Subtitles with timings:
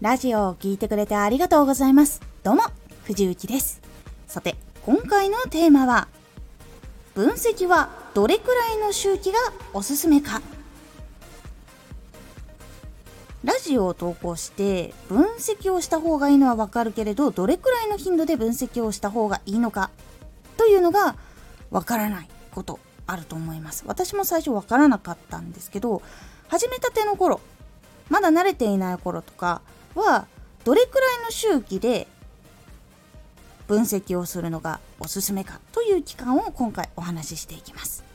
[0.00, 2.20] ラジオを聴いてくれてありがとうございます。
[2.44, 2.62] どうも、
[3.02, 3.82] 藤幸です。
[4.28, 4.54] さて、
[4.86, 6.06] 今回のテーマは、
[7.16, 9.38] 分析はどれくらいの周期が
[9.74, 10.40] おすすめか
[13.42, 19.90] ラジオを投稿して分析をした方がいいのはわかるけれどどれくらいの頻度で分析をした方がいいのか
[20.56, 21.16] というのが
[21.72, 22.78] わからないこと
[23.08, 26.02] あると思います私も最初わからなかったんですけど
[26.46, 27.40] 始めたての頃
[28.08, 29.60] まだ慣れていない頃とか
[29.98, 30.26] は
[30.64, 32.06] どれくらいの周期で
[33.66, 38.08] 分析をするのがおすすめかという期間を今回お話ししていきます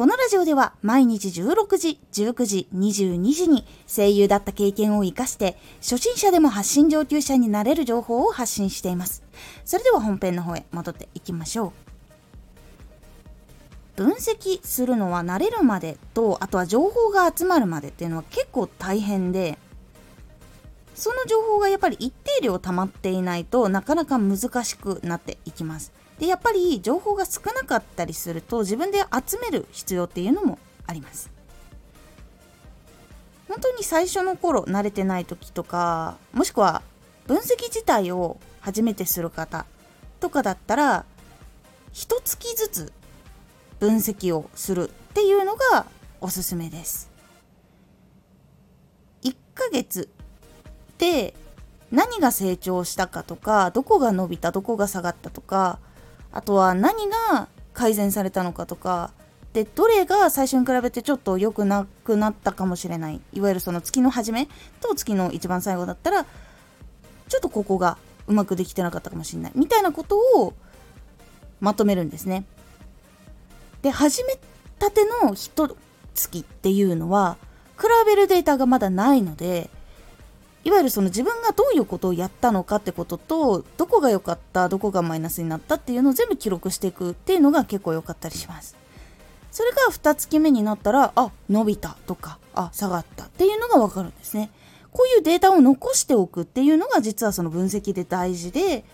[0.00, 9.22] このラジオでは毎日16時、19時、22時に声優だった経験を活かして初心者でも発信上級者になれる情報を発信しています。
[9.66, 11.74] それでは本編の方へ戻っていきましょ
[13.96, 14.02] う。
[14.02, 19.58] 分析するのは慣れるまでとあとは情報が集まるまでっていうのは結構大変で
[21.00, 25.92] その情報がやっぱり一定量溜まっていないとなかなか難しくなっていきます。
[26.20, 31.30] でやっぱり情報が少なかったりすると自分で集める必要っていうのもあります
[33.48, 36.82] 本当に最初の頃慣れてない時とかもしくは
[37.26, 39.64] 分析自体を初めてする方
[40.20, 41.06] とかだったら
[41.92, 42.92] 一月ずつ
[43.78, 45.86] 分析をするっていうのが
[46.20, 47.10] おすすめです
[49.22, 50.10] 1ヶ月
[51.00, 51.34] で
[51.90, 55.80] 何が成長したかとかどこが伸びたどこが下がったとか
[56.30, 59.10] あとは何が改善されたのかとか
[59.54, 64.46] でどれが最初に比べてちょっと良くなくなったかもしれないいわゆるその月の初め
[64.80, 67.96] と月の一番最後だったらちょっとここが
[68.28, 70.54] うまくできてなかったかもしれないみたいなことを
[71.60, 72.44] まとめるんですね。
[73.82, 74.38] で始め
[74.78, 75.76] たての一
[76.14, 77.36] 月っていうのは
[77.78, 79.70] 比べるデータがまだないので
[80.62, 88.76] いわゆるその自分がどういうことをやったのかってこととどこが良かったどこがマイナスになったっていうのを全部記録していくっていうのが結構良かったりします。
[89.50, 94.50] それが2月目になったらあ伸びたとかあ下がったっていうのが分かるんですね。
[94.92, 98.84] こういうデータを残しておくっていうのが実はその分析で大事で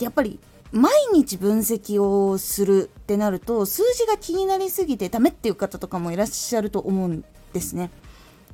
[0.00, 0.40] やっぱり
[0.72, 7.90] 毎日分析をするってなると数字が気になりすぎてダメっていう方とかもいらっしゃると思うんですね。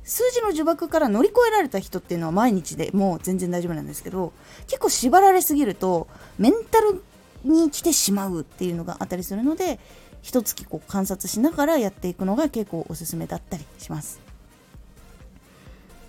[0.03, 4.33] 数字の呪縛から乗り越えられた人っていうのは毎日でもう全然大丈夫なんですけど
[4.67, 6.07] 結構縛られすぎると
[6.37, 7.03] メンタル
[7.43, 9.79] に来てしまうっていうのがあったりするので
[10.21, 14.19] 一月こう観察しながらやっていくのが結構おすすめだったりします。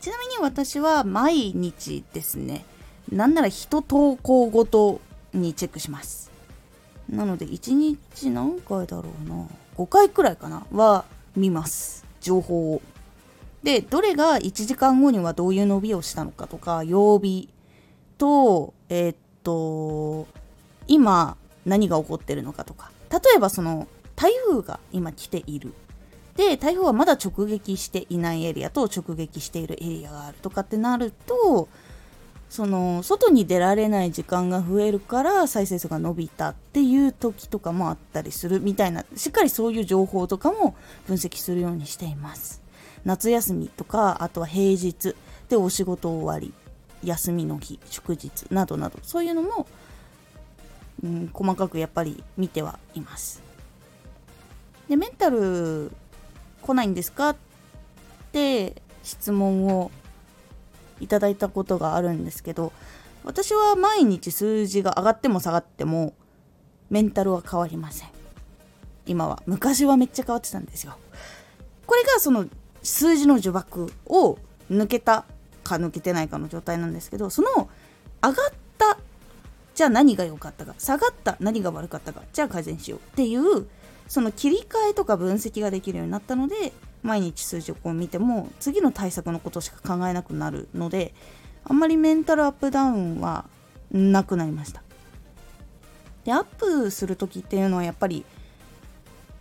[0.01, 2.65] ちなみに私は毎日ですね
[3.11, 5.01] なんなら一投稿ごと
[5.33, 6.31] にチェックします。
[7.09, 11.05] なので1日何回だろうな5回くらいかなは
[11.37, 12.05] 見ます。
[12.21, 12.83] 情報を。
[13.63, 17.49] でどれが1時間後にはどういう伸びをしたのかとか曜日
[18.19, 20.27] とえー、っと
[20.89, 22.91] 今何が起こってるのかとか。
[23.13, 23.87] 例えばその
[24.17, 25.75] 台風が今来ている。
[26.35, 31.69] で台風はまだ直撃していないエリアと直撃しているエリアがあるとかってなると
[32.49, 40.75] その外に出られない時間が増えるから再生数が伸びたっていう時とかもあったりするみたいなしっかりそういう情報とかも
[41.07, 42.62] 分析するようにしています。
[43.05, 45.15] 夏休みとかあとは平日
[45.49, 46.55] でお仕事終わり
[47.05, 49.67] 休みの日祝日などなどそういうのも、
[51.03, 53.43] うん、細かくやっぱり見てはいます。
[54.89, 55.91] でメンタル
[56.63, 57.37] 来ないんですかっ
[58.31, 59.91] て質問を
[61.01, 62.73] いただいたことがあるんですけど
[63.25, 66.15] 私は毎日数字が上がっても下がっても
[66.91, 68.09] メンタルは変わりません。
[69.07, 69.43] 今は。
[69.47, 70.97] 昔はめっちゃ変わってたんですよ。
[71.87, 72.47] これがその
[72.83, 74.39] 数字の呪縛を
[74.71, 75.25] 抜けた
[75.63, 77.69] か抜けてないかの状態なんですけどその
[78.23, 78.35] 上がっ
[78.79, 78.99] た
[79.75, 83.67] じゃあ何が良かったか下がった何が悪かったかじゃあ改善しようっていう
[84.09, 91.15] その切り替えとか分析ができるようになったので毎日数字をこう見ても次の対策のことしか考えなくなるので
[91.65, 93.47] あんまりメンタルアップダウンは
[93.91, 94.83] なくなりました。
[96.25, 98.25] でアップする時っていうのはやっぱり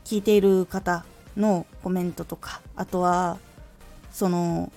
[0.03, 1.05] 聞いている方
[1.37, 3.37] のコメントとかあとは
[4.11, 4.71] その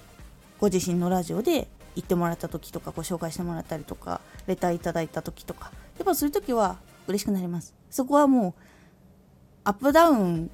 [0.58, 7.74] ご自身のラジオで言ってもらった時とかご紹介してもらったりとかレターいただいた時とかやっぱそういう時は嬉しくなります。
[7.90, 8.60] そこはもう
[9.64, 10.50] アップダウン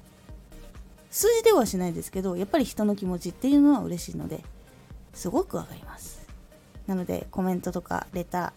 [1.09, 4.43] 数字ではしないですけどやっぱり人の気持ちっていうのは嬉しいので
[5.13, 6.21] すごくわかります。
[6.87, 8.53] なのでコメントとかレタ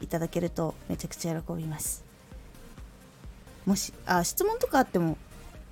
[0.00, 2.04] ーいただけるとめちゃくちゃ喜びます。
[3.64, 5.16] もしあ質問とかあっても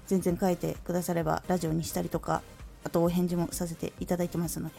[0.06, 2.42] 全然書いてくださればラジオにしたりとか
[2.84, 4.74] あとお返事もさせていただいてますので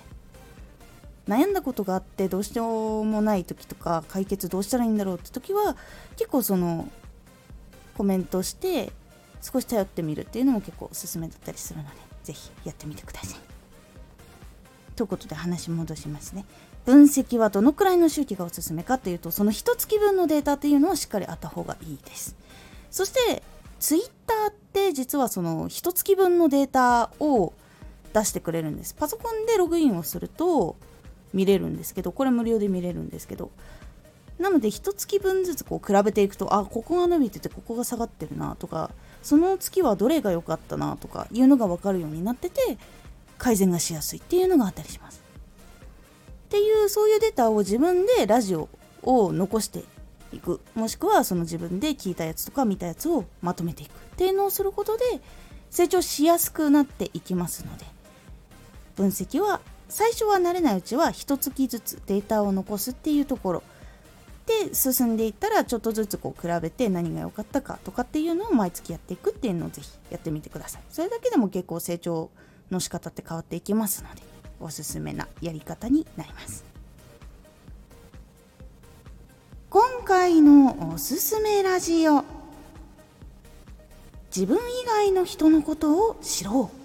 [1.27, 5.75] 悩んだことがあってどうしようもない時とか解決どうしたらいいんだろうって時は
[6.15, 6.89] 結構その
[7.97, 8.91] コメントして
[9.41, 11.91] 少し頼ってみるっていうのも結構おすすめだったりするので
[12.23, 13.39] 是非やってみてください。
[14.95, 16.45] ということで話戻しますね。
[16.85, 22.35] 分析はどのくらいの周期がおすすめかというとその1月分のデータっていうのはしっかりあった方がいいです。
[22.91, 23.43] そして
[23.79, 24.64] ツイッターって
[24.95, 27.53] 実はその1月分のデータを
[28.13, 28.95] 出してくれるんです。
[28.95, 30.75] パソコンでログインをすると
[31.33, 33.51] 見れるんですけどこれ無料で見れるんですけど
[34.39, 42.77] なので1月分ずつこう比べていくとあここが伸びててここが下がってるなとかその月はどれが良かったなとかいうのが分かるようになってて
[43.37, 45.21] 改善がしやすいっていうのがあったりします。
[46.45, 48.69] っていうそういうデータを自分でラジオ
[49.03, 49.83] を残して
[50.35, 50.61] いく。
[50.73, 55.03] もしくはその自分で聞いたやつとか見たやつをまとめていくっていうのをすることで
[55.69, 57.85] 成長しやすくなっていきますので。
[58.95, 59.59] 分析は
[59.89, 63.63] 最初は慣れないうちは1月ずつデータを残すっていうところ。
[64.45, 70.81] で進んでいったらちょっとずつこう比べて何が良かったかとかっていうのを毎月やっていくっていうのをぜひやってみてください。
[70.89, 72.29] それだけでも結構成長
[72.71, 74.21] の仕方って変わっていきますので
[74.59, 76.74] おすすめなやり方になります。
[79.75, 82.23] 今回のおすすめラジオ。
[84.33, 86.77] 自分以外の人のことを知ろう。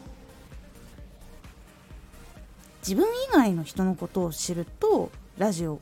[2.81, 5.79] 自分以外の人のことを知るとラジオ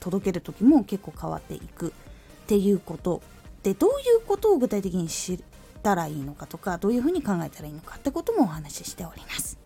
[0.00, 1.94] 届ける時も結構変わっていく。
[2.42, 3.22] っていうこと。
[3.62, 3.92] でどうい
[4.22, 5.40] うことを具体的に知っ
[5.82, 9.59] たらいいのかとかどういうふうに考えたらいいのかってこともお話ししております。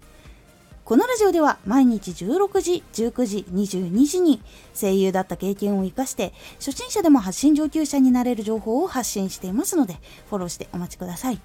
[0.84, 4.42] このラジオでは毎日16時、19時、22時に
[4.78, 9.94] 声優だった経験を生かして初心者でも発信上級者になれる情報を発信していますので
[10.28, 11.40] フォローしてお待ちください。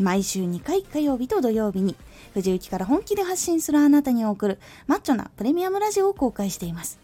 [0.00, 1.94] 毎週2回火曜日と土曜日に
[2.32, 7.03] 藤雪から本気で発信するあなたに送るマッチョなプレミアムラジオを公開しています。